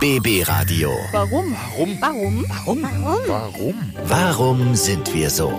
BB 0.00 0.48
Radio. 0.48 0.92
Warum? 1.12 1.54
Warum? 2.00 2.00
Warum? 2.00 2.46
Warum? 2.82 3.18
Warum? 3.28 3.74
Warum 4.06 4.74
sind 4.74 5.12
wir 5.12 5.28
so? 5.28 5.52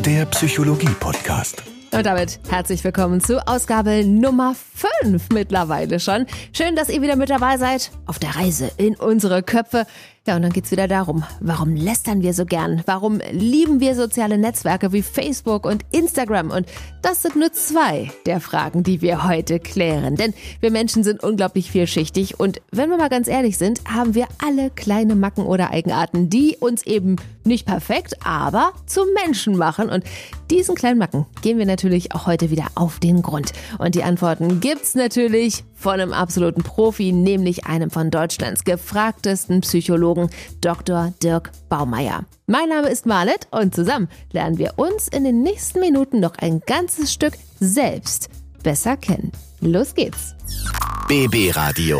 Der 0.00 0.24
Psychologie-Podcast. 0.24 1.62
Und 1.90 2.06
damit 2.06 2.40
herzlich 2.48 2.82
willkommen 2.84 3.20
zu 3.20 3.46
Ausgabe 3.46 4.02
Nummer 4.06 4.56
5 5.02 5.28
mittlerweile 5.34 6.00
schon. 6.00 6.24
Schön, 6.54 6.74
dass 6.74 6.88
ihr 6.88 7.02
wieder 7.02 7.16
mit 7.16 7.28
dabei 7.28 7.58
seid 7.58 7.90
auf 8.06 8.18
der 8.18 8.34
Reise 8.34 8.72
in 8.78 8.96
unsere 8.96 9.42
Köpfe. 9.42 9.84
Ja, 10.24 10.36
und 10.36 10.42
dann 10.42 10.52
geht's 10.52 10.70
wieder 10.70 10.86
darum, 10.86 11.24
warum 11.40 11.74
lästern 11.74 12.22
wir 12.22 12.32
so 12.32 12.46
gern? 12.46 12.82
Warum 12.86 13.18
lieben 13.32 13.80
wir 13.80 13.96
soziale 13.96 14.38
Netzwerke 14.38 14.92
wie 14.92 15.02
Facebook 15.02 15.66
und 15.66 15.82
Instagram? 15.90 16.52
Und 16.52 16.68
das 17.02 17.22
sind 17.22 17.34
nur 17.34 17.52
zwei 17.52 18.12
der 18.24 18.40
Fragen, 18.40 18.84
die 18.84 19.02
wir 19.02 19.26
heute 19.26 19.58
klären. 19.58 20.14
Denn 20.14 20.32
wir 20.60 20.70
Menschen 20.70 21.02
sind 21.02 21.24
unglaublich 21.24 21.72
vielschichtig 21.72 22.38
und 22.38 22.62
wenn 22.70 22.88
wir 22.88 22.98
mal 22.98 23.08
ganz 23.08 23.26
ehrlich 23.26 23.58
sind, 23.58 23.80
haben 23.84 24.14
wir 24.14 24.28
alle 24.40 24.70
kleine 24.70 25.16
Macken 25.16 25.44
oder 25.44 25.70
Eigenarten, 25.70 26.30
die 26.30 26.56
uns 26.60 26.86
eben 26.86 27.16
nicht 27.42 27.66
perfekt, 27.66 28.24
aber 28.24 28.74
zum 28.86 29.08
Menschen 29.24 29.56
machen. 29.56 29.88
Und 29.88 30.04
diesen 30.52 30.76
kleinen 30.76 31.00
Macken 31.00 31.26
gehen 31.42 31.58
wir 31.58 31.66
natürlich 31.66 32.14
auch 32.14 32.26
heute 32.28 32.50
wieder 32.50 32.66
auf 32.76 33.00
den 33.00 33.22
Grund. 33.22 33.52
Und 33.78 33.96
die 33.96 34.04
Antworten 34.04 34.60
gibt's 34.60 34.94
natürlich 34.94 35.64
von 35.82 36.00
einem 36.00 36.12
absoluten 36.12 36.62
Profi, 36.62 37.12
nämlich 37.12 37.66
einem 37.66 37.90
von 37.90 38.10
Deutschlands 38.10 38.64
gefragtesten 38.64 39.60
Psychologen, 39.60 40.30
Dr. 40.60 41.12
Dirk 41.22 41.50
Baumeier. 41.68 42.24
Mein 42.46 42.68
Name 42.68 42.88
ist 42.88 43.04
Marlet 43.04 43.48
und 43.50 43.74
zusammen 43.74 44.08
lernen 44.32 44.58
wir 44.58 44.74
uns 44.76 45.08
in 45.08 45.24
den 45.24 45.42
nächsten 45.42 45.80
Minuten 45.80 46.20
noch 46.20 46.36
ein 46.38 46.60
ganzes 46.60 47.12
Stück 47.12 47.34
selbst 47.60 48.30
besser 48.62 48.96
kennen. 48.96 49.32
Los 49.60 49.94
geht's! 49.94 50.34
BB 51.08 51.54
Radio. 51.54 51.98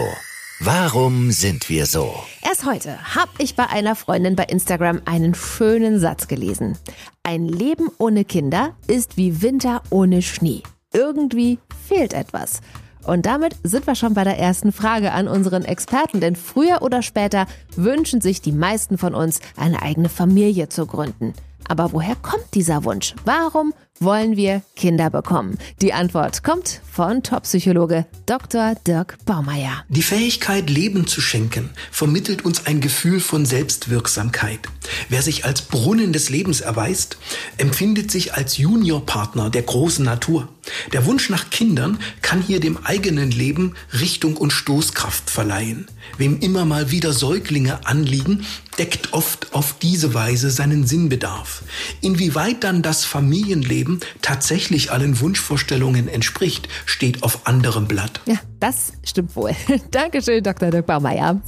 Warum 0.60 1.32
sind 1.32 1.68
wir 1.68 1.86
so? 1.86 2.14
Erst 2.40 2.64
heute 2.64 3.16
habe 3.16 3.32
ich 3.38 3.56
bei 3.56 3.68
einer 3.68 3.96
Freundin 3.96 4.36
bei 4.36 4.44
Instagram 4.44 5.02
einen 5.06 5.34
schönen 5.34 5.98
Satz 5.98 6.28
gelesen. 6.28 6.78
Ein 7.24 7.48
Leben 7.48 7.88
ohne 7.98 8.24
Kinder 8.24 8.76
ist 8.86 9.16
wie 9.16 9.42
Winter 9.42 9.82
ohne 9.90 10.22
Schnee. 10.22 10.62
Irgendwie 10.92 11.58
fehlt 11.88 12.12
etwas. 12.12 12.60
Und 13.04 13.26
damit 13.26 13.56
sind 13.62 13.86
wir 13.86 13.94
schon 13.94 14.14
bei 14.14 14.24
der 14.24 14.38
ersten 14.38 14.72
Frage 14.72 15.12
an 15.12 15.28
unseren 15.28 15.64
Experten, 15.64 16.20
denn 16.20 16.36
früher 16.36 16.82
oder 16.82 17.02
später 17.02 17.46
wünschen 17.76 18.20
sich 18.20 18.40
die 18.40 18.52
meisten 18.52 18.98
von 18.98 19.14
uns, 19.14 19.40
eine 19.56 19.82
eigene 19.82 20.08
Familie 20.08 20.68
zu 20.68 20.86
gründen. 20.86 21.34
Aber 21.68 21.92
woher 21.92 22.16
kommt 22.16 22.54
dieser 22.54 22.84
Wunsch? 22.84 23.14
Warum 23.24 23.72
wollen 24.02 24.36
wir 24.36 24.62
Kinder 24.76 25.10
bekommen? 25.10 25.58
Die 25.80 25.92
Antwort 25.92 26.42
kommt 26.42 26.80
von 26.90 27.22
Top-Psychologe 27.22 28.06
Dr. 28.26 28.74
Dirk 28.86 29.16
Baumeier. 29.24 29.84
Die 29.88 30.02
Fähigkeit, 30.02 30.68
Leben 30.68 31.06
zu 31.06 31.20
schenken, 31.20 31.70
vermittelt 31.90 32.44
uns 32.44 32.66
ein 32.66 32.80
Gefühl 32.80 33.20
von 33.20 33.46
Selbstwirksamkeit. 33.46 34.60
Wer 35.08 35.22
sich 35.22 35.44
als 35.44 35.62
Brunnen 35.62 36.12
des 36.12 36.30
Lebens 36.30 36.60
erweist, 36.60 37.16
empfindet 37.56 38.10
sich 38.10 38.34
als 38.34 38.58
Juniorpartner 38.58 39.50
der 39.50 39.62
großen 39.62 40.04
Natur. 40.04 40.48
Der 40.92 41.06
Wunsch 41.06 41.28
nach 41.28 41.50
Kindern 41.50 41.98
kann 42.20 42.40
hier 42.40 42.60
dem 42.60 42.78
eigenen 42.84 43.30
Leben 43.30 43.74
Richtung 43.98 44.36
und 44.36 44.52
Stoßkraft 44.52 45.30
verleihen. 45.30 45.86
Wem 46.18 46.38
immer 46.40 46.64
mal 46.64 46.90
wieder 46.90 47.12
Säuglinge 47.12 47.86
anliegen, 47.86 48.46
deckt 48.78 49.12
oft 49.12 49.54
auf 49.54 49.76
diese 49.80 50.14
Weise 50.14 50.50
seinen 50.50 50.86
Sinnbedarf. 50.86 51.62
Inwieweit 52.00 52.64
dann 52.64 52.82
das 52.82 53.04
Familienleben 53.04 53.91
tatsächlich 54.20 54.92
allen 54.92 55.20
Wunschvorstellungen 55.20 56.08
entspricht, 56.08 56.68
steht 56.86 57.22
auf 57.22 57.46
anderem 57.46 57.86
Blatt. 57.86 58.20
Ja, 58.26 58.36
das 58.60 58.92
stimmt 59.04 59.34
wohl. 59.36 59.54
Dankeschön, 59.90 60.42
Dr. 60.42 60.70
Dirk 60.70 60.86
Baumeier. 60.86 61.40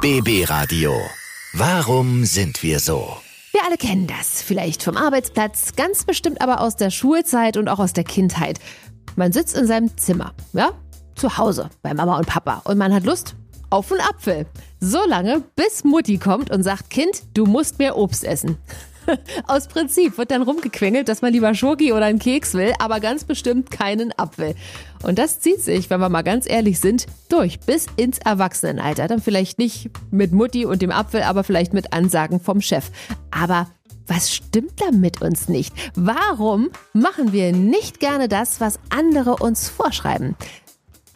BB 0.00 0.48
Radio. 0.48 0.92
Warum 1.52 2.24
sind 2.24 2.62
wir 2.62 2.80
so? 2.80 3.16
Wir 3.52 3.64
alle 3.64 3.78
kennen 3.78 4.06
das, 4.06 4.42
vielleicht 4.42 4.82
vom 4.82 4.98
Arbeitsplatz, 4.98 5.72
ganz 5.76 6.04
bestimmt 6.04 6.42
aber 6.42 6.60
aus 6.60 6.76
der 6.76 6.90
Schulzeit 6.90 7.56
und 7.56 7.68
auch 7.68 7.78
aus 7.78 7.94
der 7.94 8.04
Kindheit. 8.04 8.58
Man 9.16 9.32
sitzt 9.32 9.56
in 9.56 9.66
seinem 9.66 9.96
Zimmer, 9.96 10.34
ja, 10.52 10.72
zu 11.14 11.38
Hause 11.38 11.70
bei 11.80 11.94
Mama 11.94 12.18
und 12.18 12.26
Papa 12.26 12.60
und 12.64 12.76
man 12.76 12.92
hat 12.92 13.04
Lust 13.04 13.34
auf 13.70 13.90
einen 13.90 14.02
Apfel. 14.02 14.46
So 14.80 14.98
lange, 15.08 15.42
bis 15.56 15.84
Mutti 15.84 16.18
kommt 16.18 16.50
und 16.50 16.62
sagt, 16.62 16.90
Kind, 16.90 17.22
du 17.34 17.46
musst 17.46 17.78
mehr 17.78 17.96
Obst 17.96 18.24
essen. 18.24 18.58
Aus 19.46 19.68
Prinzip 19.68 20.18
wird 20.18 20.30
dann 20.30 20.42
rumgequengelt, 20.42 21.08
dass 21.08 21.22
man 21.22 21.32
lieber 21.32 21.54
Schoki 21.54 21.92
oder 21.92 22.06
einen 22.06 22.18
Keks 22.18 22.54
will, 22.54 22.72
aber 22.78 23.00
ganz 23.00 23.24
bestimmt 23.24 23.70
keinen 23.70 24.12
Apfel. 24.18 24.54
Und 25.02 25.18
das 25.18 25.40
zieht 25.40 25.62
sich, 25.62 25.90
wenn 25.90 26.00
wir 26.00 26.08
mal 26.08 26.22
ganz 26.22 26.48
ehrlich 26.48 26.80
sind, 26.80 27.06
durch 27.28 27.60
bis 27.60 27.86
ins 27.96 28.18
Erwachsenenalter. 28.18 29.08
Dann 29.08 29.20
vielleicht 29.20 29.58
nicht 29.58 29.90
mit 30.10 30.32
Mutti 30.32 30.64
und 30.64 30.82
dem 30.82 30.90
Apfel, 30.90 31.22
aber 31.22 31.44
vielleicht 31.44 31.72
mit 31.72 31.92
Ansagen 31.92 32.40
vom 32.40 32.60
Chef. 32.60 32.90
Aber 33.30 33.68
was 34.06 34.32
stimmt 34.32 34.80
da 34.80 34.92
mit 34.92 35.20
uns 35.20 35.48
nicht? 35.48 35.74
Warum 35.94 36.70
machen 36.92 37.32
wir 37.32 37.52
nicht 37.52 38.00
gerne 38.00 38.28
das, 38.28 38.60
was 38.60 38.78
andere 38.88 39.36
uns 39.36 39.68
vorschreiben? 39.68 40.36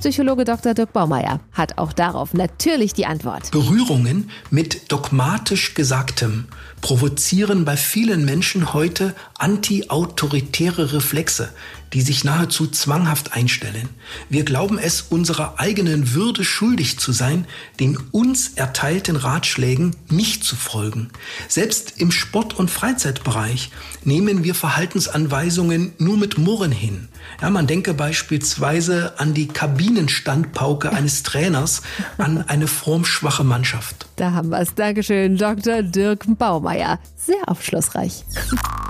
Psychologe 0.00 0.44
Dr. 0.44 0.72
Dirk 0.72 0.94
Baumeier 0.94 1.40
hat 1.52 1.76
auch 1.76 1.92
darauf 1.92 2.32
natürlich 2.32 2.94
die 2.94 3.04
Antwort. 3.04 3.50
Berührungen 3.50 4.30
mit 4.50 4.90
dogmatisch 4.90 5.74
Gesagtem 5.74 6.46
provozieren 6.80 7.66
bei 7.66 7.76
vielen 7.76 8.24
Menschen 8.24 8.72
heute 8.72 9.14
anti-autoritäre 9.36 10.94
Reflexe, 10.94 11.50
die 11.92 12.02
sich 12.02 12.24
nahezu 12.24 12.66
zwanghaft 12.66 13.32
einstellen. 13.32 13.88
Wir 14.28 14.44
glauben 14.44 14.78
es 14.78 15.02
unserer 15.02 15.54
eigenen 15.58 16.14
Würde 16.14 16.44
schuldig 16.44 16.98
zu 16.98 17.12
sein, 17.12 17.46
den 17.78 17.98
uns 18.12 18.52
erteilten 18.54 19.16
Ratschlägen 19.16 19.96
nicht 20.08 20.44
zu 20.44 20.56
folgen. 20.56 21.10
Selbst 21.48 21.94
im 21.96 22.10
Sport- 22.10 22.58
und 22.58 22.70
Freizeitbereich 22.70 23.70
nehmen 24.04 24.44
wir 24.44 24.54
Verhaltensanweisungen 24.54 25.92
nur 25.98 26.16
mit 26.16 26.38
Murren 26.38 26.72
hin. 26.72 27.08
Ja, 27.42 27.50
man 27.50 27.66
denke 27.66 27.94
beispielsweise 27.94 29.18
an 29.18 29.34
die 29.34 29.48
Kabinenstandpauke 29.48 30.92
eines 30.92 31.22
Trainers, 31.22 31.82
an 32.18 32.44
eine 32.48 32.66
formschwache 32.66 33.44
Mannschaft. 33.44 34.06
Da 34.16 34.32
haben 34.32 34.50
wir 34.50 34.60
es. 34.60 34.74
Dankeschön, 34.74 35.36
Dr. 35.36 35.82
Dirk 35.82 36.24
Baumeier. 36.38 36.98
Sehr 37.16 37.48
aufschlussreich. 37.48 38.24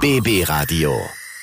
BB 0.01 0.49
Radio. 0.49 0.95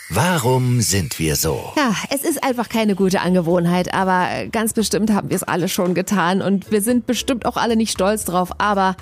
Warum 0.09 0.79
sind 0.79 1.19
wir 1.19 1.35
so? 1.35 1.73
Ja, 1.75 1.93
es 2.09 2.23
ist 2.23 2.41
einfach 2.41 2.69
keine 2.69 2.95
gute 2.95 3.19
Angewohnheit, 3.19 3.93
aber 3.93 4.47
ganz 4.51 4.71
bestimmt 4.73 5.11
haben 5.11 5.29
wir 5.29 5.35
es 5.35 5.43
alle 5.43 5.67
schon 5.67 5.93
getan 5.95 6.41
und 6.41 6.71
wir 6.71 6.81
sind 6.81 7.05
bestimmt 7.07 7.45
auch 7.45 7.57
alle 7.57 7.75
nicht 7.75 7.91
stolz 7.91 8.23
drauf, 8.23 8.51
aber 8.57 8.95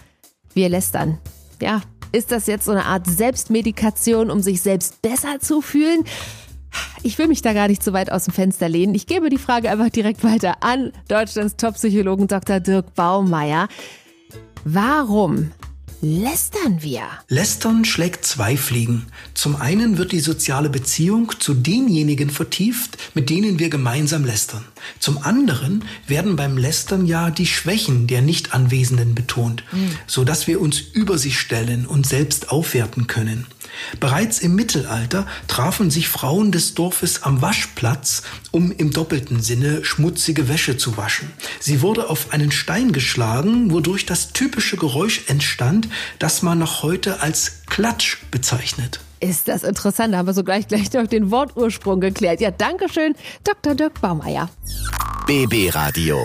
wir 0.55 0.67
lästern. 0.67 1.19
Ja, 1.61 1.81
ist 2.11 2.31
das 2.31 2.47
jetzt 2.47 2.65
so 2.65 2.71
eine 2.71 2.85
Art 2.85 3.05
Selbstmedikation, 3.05 4.31
um 4.31 4.41
sich 4.41 4.61
selbst 4.61 5.01
besser 5.03 5.39
zu 5.39 5.61
fühlen? 5.61 6.05
Ich 7.03 7.17
will 7.19 7.27
mich 7.27 7.43
da 7.43 7.53
gar 7.53 7.67
nicht 7.67 7.83
so 7.83 7.93
weit 7.93 8.11
aus 8.11 8.25
dem 8.25 8.33
Fenster 8.33 8.67
lehnen. 8.67 8.95
Ich 8.95 9.05
gebe 9.05 9.29
die 9.29 9.37
Frage 9.37 9.69
einfach 9.69 9.89
direkt 9.89 10.23
weiter 10.23 10.63
an 10.63 10.91
Deutschlands 11.07 11.55
Top-Psychologen 11.55 12.27
Dr. 12.27 12.59
Dirk 12.59 12.95
Baumeier. 12.95 13.67
Warum 14.63 15.51
lästern 16.01 16.81
wir? 16.81 17.03
Lästern 17.27 17.85
schlägt 17.85 18.25
zwei 18.25 18.57
Fliegen. 18.57 19.07
Zum 19.33 19.55
einen 19.55 19.97
wird 19.97 20.11
die 20.11 20.19
soziale 20.19 20.69
Beziehung 20.69 21.33
zu 21.39 21.53
denjenigen 21.53 22.29
vertieft, 22.29 22.97
mit 23.13 23.29
denen 23.29 23.59
wir 23.59 23.69
gemeinsam 23.69 24.25
lästern. 24.25 24.65
Zum 24.99 25.17
anderen 25.19 25.83
werden 26.07 26.35
beim 26.35 26.57
Lästern 26.57 27.05
ja 27.05 27.31
die 27.31 27.47
Schwächen 27.47 28.07
der 28.07 28.21
Nicht-Anwesenden 28.21 29.15
betont, 29.15 29.63
mhm. 29.71 29.91
so 30.07 30.23
dass 30.23 30.47
wir 30.47 30.61
uns 30.61 30.79
über 30.79 31.17
sie 31.17 31.31
stellen 31.31 31.85
und 31.85 32.05
selbst 32.05 32.49
aufwerten 32.51 33.07
können. 33.07 33.47
Bereits 33.99 34.39
im 34.39 34.55
Mittelalter 34.55 35.27
trafen 35.47 35.91
sich 35.91 36.07
Frauen 36.07 36.51
des 36.51 36.73
Dorfes 36.73 37.23
am 37.23 37.41
Waschplatz, 37.41 38.23
um 38.51 38.71
im 38.71 38.91
doppelten 38.91 39.41
Sinne 39.41 39.83
schmutzige 39.83 40.47
Wäsche 40.47 40.77
zu 40.77 40.97
waschen. 40.97 41.31
Sie 41.59 41.81
wurde 41.81 42.09
auf 42.09 42.33
einen 42.33 42.51
Stein 42.51 42.91
geschlagen, 42.91 43.71
wodurch 43.71 44.05
das 44.05 44.33
typische 44.33 44.77
Geräusch 44.77 45.23
entstand, 45.27 45.87
das 46.19 46.41
man 46.41 46.59
noch 46.59 46.83
heute 46.83 47.21
als 47.21 47.63
Klatsch 47.67 48.17
bezeichnet. 48.31 48.99
Ist 49.19 49.47
das 49.47 49.63
interessant, 49.63 50.13
da 50.13 50.17
haben 50.19 50.27
wir 50.27 50.33
so 50.33 50.43
gleich, 50.43 50.67
gleich 50.67 50.91
noch 50.93 51.07
den 51.07 51.31
Wortursprung 51.31 51.99
geklärt. 51.99 52.41
Ja, 52.41 52.51
Dankeschön, 52.51 53.15
Dr. 53.43 53.73
Dirk 53.73 54.01
Baumeier. 54.01 54.49
BB 55.25 55.73
Radio. 55.73 56.19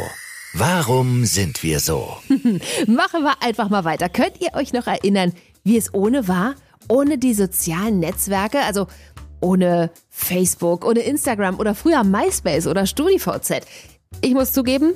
Warum 0.53 1.25
sind 1.25 1.63
wir 1.63 1.79
so? 1.79 2.17
Machen 2.87 3.23
wir 3.23 3.41
einfach 3.41 3.71
mal 3.71 3.85
weiter. 3.85 4.09
Könnt 4.09 4.41
ihr 4.41 4.53
euch 4.55 4.73
noch 4.73 4.87
erinnern, 4.89 5.33
wie 5.63 5.77
es 5.77 5.95
ohne 5.95 6.27
war? 6.27 6.57
Ohne 6.91 7.19
die 7.19 7.35
sozialen 7.35 8.01
Netzwerke, 8.01 8.61
also 8.61 8.87
ohne 9.41 9.91
Facebook, 10.09 10.85
ohne 10.85 11.01
Instagram 11.01 11.59
oder 11.59 11.75
früher 11.75 12.05
MySpace 12.05 12.67
oder 12.67 12.87
StudiVZ. 12.87 13.63
Ich 14.21 14.35
muss 14.35 14.53
zugeben, 14.53 14.95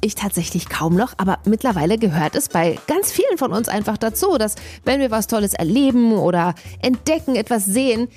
ich 0.00 0.14
tatsächlich 0.14 0.68
kaum 0.68 0.94
noch, 0.94 1.12
aber 1.18 1.40
mittlerweile 1.44 1.98
gehört 1.98 2.34
es 2.34 2.48
bei 2.48 2.78
ganz 2.86 3.12
vielen 3.12 3.36
von 3.36 3.52
uns 3.52 3.68
einfach 3.68 3.98
dazu, 3.98 4.38
dass 4.38 4.54
wenn 4.84 5.00
wir 5.00 5.10
was 5.10 5.26
Tolles 5.26 5.52
erleben 5.52 6.12
oder 6.12 6.54
entdecken, 6.80 7.36
etwas 7.36 7.66
sehen, 7.66 8.08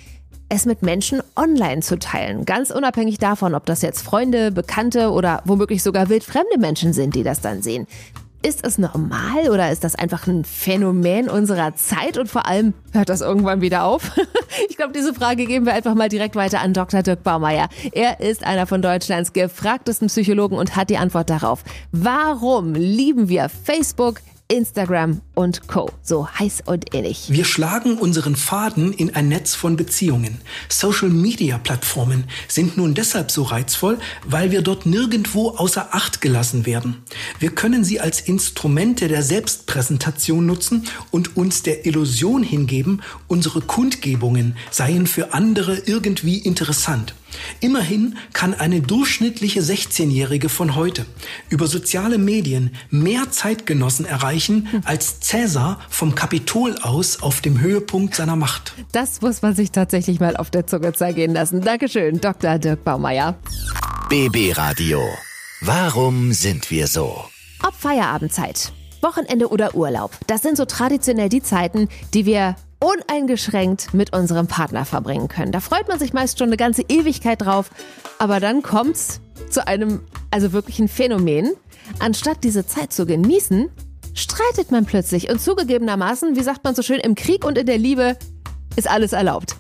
es 0.48 0.66
mit 0.66 0.84
Menschen 0.84 1.22
online 1.36 1.82
zu 1.82 1.98
teilen. 1.98 2.46
Ganz 2.46 2.70
unabhängig 2.70 3.18
davon, 3.18 3.56
ob 3.56 3.66
das 3.66 3.82
jetzt 3.82 4.02
Freunde, 4.02 4.52
Bekannte 4.52 5.12
oder 5.12 5.42
womöglich 5.46 5.82
sogar 5.82 6.10
wildfremde 6.10 6.60
Menschen 6.60 6.94
sind, 6.94 7.16
die 7.16 7.24
das 7.24 7.42
dann 7.42 7.62
sehen. 7.64 7.88
Ist 8.46 8.66
es 8.68 8.78
normal 8.78 9.50
oder 9.50 9.72
ist 9.72 9.86
das 9.86 9.96
einfach 9.96 10.28
ein 10.28 10.44
Phänomen 10.44 11.30
unserer 11.30 11.76
Zeit 11.76 12.18
und 12.18 12.30
vor 12.30 12.46
allem 12.46 12.74
hört 12.92 13.08
das 13.08 13.22
irgendwann 13.22 13.62
wieder 13.62 13.86
auf? 13.86 14.12
Ich 14.70 14.78
glaube, 14.78 14.94
diese 14.94 15.16
Frage 15.16 15.48
geben 15.48 15.66
wir 15.66 15.74
einfach 15.74 15.96
mal 15.96 16.10
direkt 16.10 16.36
weiter 16.36 16.62
an 16.62 16.74
Dr. 16.74 17.02
Dirk 17.02 17.24
Baumeier. 17.24 17.70
Er 17.92 18.20
ist 18.20 18.44
einer 18.44 18.68
von 18.68 18.84
Deutschlands 18.84 19.34
gefragtesten 19.34 20.10
Psychologen 20.10 20.58
und 20.58 20.76
hat 20.76 20.92
die 20.92 20.98
Antwort 20.98 21.32
darauf. 21.32 21.64
Warum 21.92 22.76
lieben 22.76 23.30
wir 23.30 23.50
Facebook, 23.50 24.22
Instagram 24.48 25.22
und 25.34 25.68
Co. 25.68 25.90
So 26.02 26.28
heiß 26.28 26.64
und 26.66 26.94
innig. 26.94 27.30
Wir 27.30 27.46
schlagen 27.46 27.98
unseren 27.98 28.36
Faden 28.36 28.94
in 28.94 29.16
ein 29.16 29.30
Netz 29.30 29.56
von 29.56 29.78
Beziehungen. 29.78 30.42
Social-Media-Plattformen 30.70 32.26
sind 32.48 32.78
nun 32.78 32.94
deshalb 32.94 33.32
so 33.32 33.44
reizvoll, 33.44 33.98
weil 34.26 34.52
wir 34.52 34.62
dort 34.62 34.86
nirgendwo 34.86 35.50
außer 35.50 35.90
Acht 35.92 36.22
gelassen 36.22 36.66
werden. 36.66 37.04
Wir 37.40 37.52
können 37.52 37.84
sie 37.84 38.00
als 38.00 38.22
Instrumente 38.22 39.08
der 39.08 39.24
Selbstpräsentation 39.24 40.46
nutzen 40.46 40.88
und 41.12 41.36
uns 41.38 41.64
der 41.64 41.86
Illusion 41.86 42.44
hingeben, 42.44 43.02
unsere 43.28 43.62
Kundgebungen 43.62 44.56
seien 44.72 45.08
für 45.08 45.34
andere 45.34 45.78
irgendwie 45.86 46.38
interessant. 46.38 47.16
Immerhin 47.60 48.18
kann 48.34 48.54
eine 48.54 48.82
durchschnittliche 48.82 49.62
16-Jährige 49.62 50.50
von 50.50 50.76
heute 50.76 51.06
über 51.50 51.68
soziale 51.68 52.18
Medien 52.18 52.72
mehr 52.90 53.32
Zeitgenossen 53.32 54.06
erreichen 54.06 54.68
als 54.86 55.20
Cäsar 55.20 55.80
vom 55.90 56.16
Kapitol 56.16 56.76
aus 56.82 57.22
auf 57.22 57.42
dem 57.42 57.60
Höhepunkt 57.60 58.16
seiner 58.16 58.36
Macht. 58.36 58.74
Das 58.92 59.22
muss 59.22 59.42
man 59.42 59.56
sich 59.56 59.72
tatsächlich 59.72 60.20
mal 60.20 60.36
auf 60.38 60.50
der 60.50 60.68
Zunge 60.68 60.94
zergehen 60.94 61.34
lassen. 61.34 61.62
Dankeschön, 61.62 62.20
Dr. 62.20 62.60
Dirk 62.60 62.84
Baumeier. 62.84 63.36
BB 64.10 64.58
Radio. 64.58 65.02
Warum 65.62 66.34
sind 66.34 66.70
wir 66.72 66.88
so? 66.88 67.24
Ob 67.66 67.74
Feierabendzeit, 67.74 68.74
Wochenende 69.02 69.48
oder 69.48 69.76
Urlaub, 69.76 70.12
das 70.28 70.42
sind 70.42 70.58
so 70.58 70.66
traditionell 70.66 71.30
die 71.30 71.42
Zeiten, 71.42 71.88
die 72.14 72.26
wir 72.26 72.56
uneingeschränkt 72.84 73.94
mit 73.94 74.14
unserem 74.14 74.48
Partner 74.48 74.84
verbringen 74.84 75.30
können. 75.30 75.52
Da 75.52 75.62
freut 75.62 75.88
man 75.88 76.00
sich 76.00 76.12
meist 76.12 76.38
schon 76.38 76.50
eine 76.50 76.58
ganze 76.58 76.84
Ewigkeit 76.90 77.42
drauf, 77.42 77.72
aber 78.20 78.40
dann 78.40 78.62
kommt's 78.62 79.22
zu 79.50 79.66
einem 79.66 80.02
also 80.32 80.52
wirklichen 80.52 80.90
Phänomen. 80.90 81.54
Anstatt 82.00 82.44
diese 82.44 82.66
Zeit 82.66 82.92
zu 82.92 83.06
genießen, 83.06 83.70
streitet 84.14 84.72
man 84.72 84.86
plötzlich 84.86 85.30
und 85.30 85.40
zugegebenermaßen, 85.40 86.36
wie 86.36 86.44
sagt 86.44 86.64
man 86.64 86.76
so 86.76 86.82
schön, 86.82 87.00
im 87.00 87.16
Krieg 87.16 87.46
und 87.46 87.58
in 87.58 87.66
der 87.66 87.78
Liebe 87.78 88.18
ist 88.76 88.90
alles 88.90 89.14
erlaubt. 89.14 89.56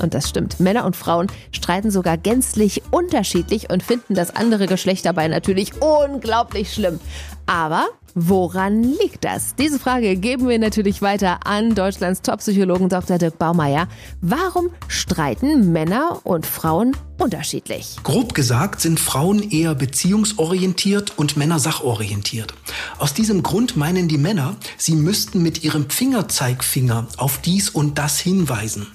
Und 0.00 0.14
das 0.14 0.28
stimmt. 0.28 0.60
Männer 0.60 0.86
und 0.86 0.96
Frauen 0.96 1.26
streiten 1.52 1.90
sogar 1.90 2.16
gänzlich 2.16 2.82
unterschiedlich 2.90 3.70
und 3.70 3.82
finden 3.82 4.14
das 4.14 4.34
andere 4.34 4.66
Geschlecht 4.66 5.04
dabei 5.04 5.28
natürlich 5.28 5.72
unglaublich 5.80 6.72
schlimm. 6.72 7.00
Aber 7.46 7.86
woran 8.14 8.82
liegt 8.82 9.24
das? 9.24 9.54
Diese 9.56 9.78
Frage 9.78 10.16
geben 10.16 10.48
wir 10.48 10.58
natürlich 10.58 11.02
weiter 11.02 11.46
an 11.46 11.74
Deutschlands 11.74 12.22
Top-Psychologen 12.22 12.88
Dr. 12.88 13.18
Dirk 13.18 13.38
Baumeier. 13.38 13.88
Warum 14.20 14.70
streiten 14.88 15.72
Männer 15.72 16.20
und 16.24 16.46
Frauen 16.46 16.96
unterschiedlich? 17.18 17.96
Grob 18.02 18.34
gesagt 18.34 18.80
sind 18.80 19.00
Frauen 19.00 19.50
eher 19.50 19.74
beziehungsorientiert 19.74 21.18
und 21.18 21.36
Männer 21.36 21.58
sachorientiert. 21.58 22.54
Aus 22.98 23.14
diesem 23.14 23.42
Grund 23.42 23.76
meinen 23.76 24.08
die 24.08 24.18
Männer, 24.18 24.56
sie 24.76 24.94
müssten 24.94 25.42
mit 25.42 25.64
ihrem 25.64 25.90
Fingerzeigfinger 25.90 27.06
auf 27.16 27.38
dies 27.38 27.70
und 27.70 27.98
das 27.98 28.18
hinweisen. 28.18 28.86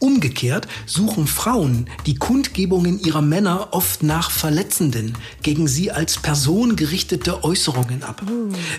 Umgekehrt 0.00 0.68
suchen 0.86 1.26
Frauen 1.26 1.86
die 2.06 2.16
Kundgebungen 2.16 3.00
ihrer 3.00 3.22
Männer 3.22 3.68
oft 3.72 4.02
nach 4.02 4.30
verletzenden, 4.30 5.16
gegen 5.42 5.66
sie 5.66 5.90
als 5.90 6.18
Person 6.18 6.76
gerichtete 6.76 7.42
Äußerungen 7.44 8.02
ab. 8.02 8.22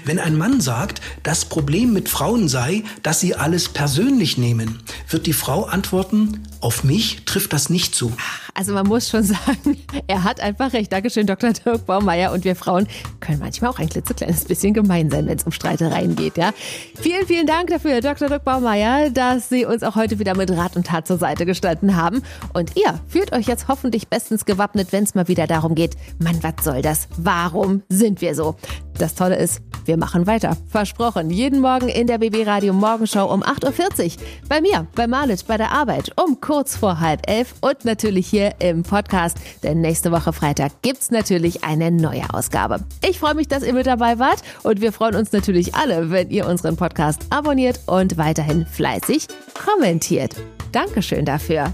Wenn 0.06 0.20
ein 0.20 0.38
Mann 0.38 0.62
sagt, 0.62 1.02
das 1.24 1.46
Problem 1.46 1.94
mit 1.94 2.10
Frauen 2.10 2.48
sei, 2.48 2.84
dass 3.04 3.20
sie 3.20 3.36
alles 3.36 3.70
persönlich 3.70 4.38
nehmen, 4.38 4.80
wird 5.10 5.28
die 5.28 5.34
Frau 5.34 5.66
antworten, 5.66 6.44
auf 6.62 6.84
mich 6.84 7.24
trifft 7.26 7.54
das 7.54 7.70
nicht 7.70 7.96
zu. 7.96 8.14
Also 8.60 8.74
man 8.74 8.88
muss 8.88 9.08
schon 9.08 9.24
sagen, 9.24 9.78
er 10.08 10.26
hat 10.26 10.42
einfach 10.42 10.74
recht. 10.74 10.92
Dankeschön, 10.92 11.26
Dr. 11.26 11.54
Dirk 11.54 11.86
Baumeier. 11.86 12.34
Und 12.34 12.44
wir 12.44 12.58
Frauen 12.58 12.88
können 13.22 13.40
manchmal 13.40 13.72
auch 13.72 13.80
ein 13.80 13.88
klitzekleines 13.88 14.44
bisschen 14.44 14.74
gemein 14.74 15.10
sein, 15.10 15.28
wenn 15.28 15.38
es 15.38 15.46
um 15.46 15.54
Streitereien 15.54 16.18
geht. 16.18 16.36
Ja? 16.36 16.52
Vielen, 17.00 17.26
vielen 17.26 17.48
Dank 17.48 17.70
dafür, 17.70 18.02
Dr. 18.02 18.28
Dirk 18.28 18.44
Baumeier, 18.44 19.12
dass 19.12 19.48
Sie 19.48 19.64
uns 19.64 19.82
auch 19.82 19.96
heute 19.96 20.20
wieder 20.20 20.36
mit 20.36 20.52
Rat 20.52 20.76
und 20.76 20.88
Tat 20.88 21.08
zur 21.08 21.18
Seite 21.18 21.46
gestanden 21.46 21.96
haben. 21.96 22.22
Und 22.52 22.76
ihr 22.76 23.00
fühlt 23.08 23.32
euch 23.32 23.48
jetzt 23.48 23.70
hoffentlich 23.70 24.10
bestens 24.10 24.44
gewappnet, 24.44 24.92
wenn 24.92 25.06
es 25.06 25.16
mal 25.16 25.30
wieder 25.30 25.48
darum 25.48 25.74
geht, 25.74 25.96
Mann, 26.22 26.40
was 26.42 26.66
soll 26.66 26.82
das? 26.82 27.08
Warum 27.16 27.84
sind 27.88 28.20
wir 28.20 28.36
so? 28.36 28.58
Das 29.00 29.16
Tolle 29.16 29.38
ist, 29.38 29.62
wir 29.86 29.96
machen 29.96 30.28
weiter. 30.28 30.58
Versprochen. 30.68 31.30
Jeden 31.30 31.62
Morgen 31.62 31.88
in 31.88 32.06
der 32.06 32.18
BB 32.18 32.46
Radio 32.46 32.74
Morgenshow 32.74 33.24
um 33.24 33.42
8.40 33.42 34.06
Uhr. 34.06 34.12
Bei 34.50 34.60
mir, 34.60 34.88
bei 34.94 35.08
Marlit, 35.08 35.48
bei 35.48 35.56
der 35.56 35.72
Arbeit 35.72 36.12
um 36.22 36.42
kurz 36.42 36.76
vor 36.76 37.00
halb 37.00 37.22
elf 37.30 37.56
und 37.62 37.86
natürlich 37.86 38.28
hier 38.28 38.56
im 38.60 38.84
Podcast. 38.84 39.38
Denn 39.64 39.80
nächste 39.80 40.12
Woche 40.12 40.34
Freitag 40.34 40.82
gibt's 40.82 41.12
natürlich 41.12 41.64
eine 41.64 41.92
neue 41.92 42.26
Ausgabe. 42.34 42.82
Ich 43.08 43.20
freue 43.20 43.36
mich, 43.36 43.48
dass 43.48 43.64
ihr 43.64 43.74
mit 43.74 43.88
dabei 43.88 44.20
wart 44.20 44.44
und 44.64 44.82
wir 44.82 44.92
freuen 44.92 45.16
uns 45.16 45.32
natürlich 45.32 45.76
alle, 45.76 46.12
wenn 46.12 46.30
ihr 46.30 46.46
unseren 46.46 46.76
Podcast 46.76 47.22
abonniert 47.30 47.80
und 47.86 48.18
weiterhin 48.18 48.66
fleißig 48.66 49.28
kommentiert. 49.54 50.36
Dankeschön 50.74 51.24
dafür. 51.24 51.74